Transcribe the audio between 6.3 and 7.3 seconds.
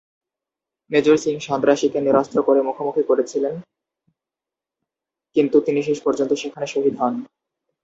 সেখানে শহীদ হন।